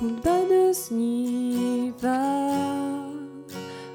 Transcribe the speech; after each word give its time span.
Hudba 0.00 0.36
doznívá, 0.48 2.22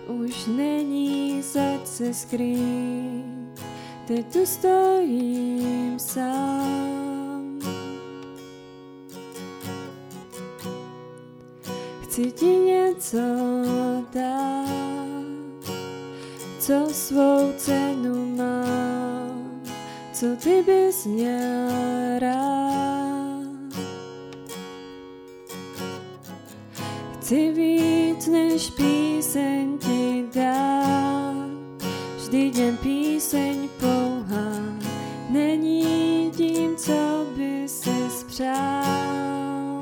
už 0.08 0.46
není 0.46 1.42
za 1.42 1.86
se 1.86 2.14
skrýt, 2.14 3.60
teď 4.07 4.34
tu 4.34 4.46
stojím 4.46 6.00
sám. 6.00 7.60
Chci 12.04 12.32
ti 12.32 12.46
něco 12.46 13.18
dát, 14.14 15.65
co 16.60 16.87
svou 16.92 17.54
cenu 17.57 18.36
má, 18.36 18.65
co 20.14 20.26
ty 20.36 20.64
bys 20.64 21.06
měl 21.06 22.20
rád. 22.20 23.04
Chci 27.25 27.52
víc 27.52 28.28
než 28.28 28.70
píseň 28.70 29.78
ti 29.78 30.25
dát, 30.36 31.82
vždyť 32.17 32.56
jen 32.56 32.78
píseň 32.78 33.70
pouhá 33.80 34.53
není 35.30 36.31
tím, 36.38 36.75
co 36.75 37.25
by 37.38 37.64
se 37.67 38.09
spřál. 38.09 39.81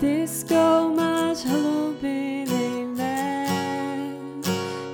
Ty 0.00 0.28
zkoumáš 0.28 1.44
hlubiny 1.44 2.86
mé, 2.96 3.46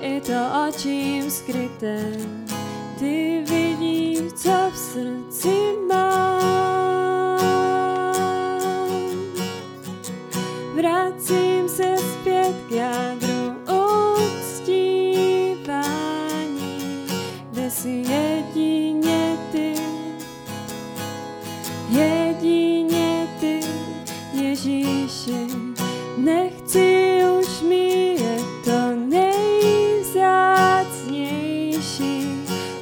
i 0.01 0.21
to 0.21 0.67
očím 0.67 1.31
skryté, 1.31 2.11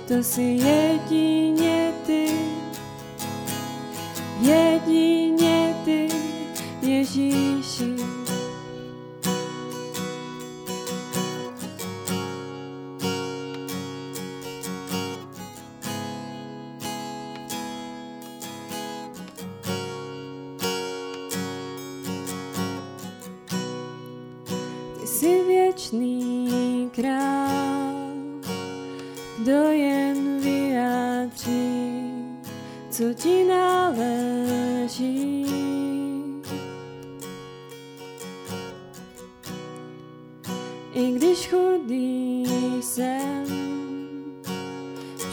to 0.08 0.24
si 0.24 0.42
jedině 0.42 1.94
ty, 2.06 2.28
jedině 4.42 5.76
ty, 5.86 6.08
Ježíši. 6.82 7.96
Ty 25.00 25.08
jsi 25.08 25.44
věčný 25.44 26.90
král, 26.96 27.65
kdo 29.46 29.72
jen 29.72 30.40
vyjádří, 30.40 32.12
co 32.90 33.14
ti 33.14 33.44
náleží. 33.44 35.46
I 40.94 41.12
když 41.12 41.50
chudý 41.50 42.46
jsem, 42.82 43.46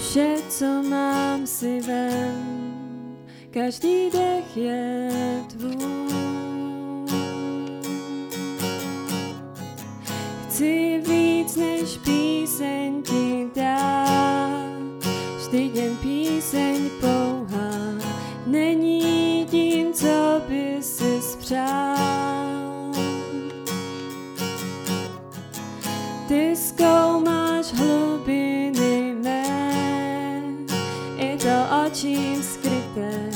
vše, 0.01 0.37
co 0.49 0.83
mám, 0.83 1.47
si 1.47 1.81
vem, 1.81 3.17
každý 3.51 4.11
dech 4.11 4.57
je 4.57 5.11
tvůj. 5.49 6.13
Chci 10.49 10.92
spřál. 21.53 22.93
Ty 26.29 26.57
zkoumáš 26.57 27.73
hlubiny 27.73 29.15
mé, 29.23 30.43
i 31.17 31.37
to 31.37 31.67
očím 31.87 32.43
skryté, 32.43 33.31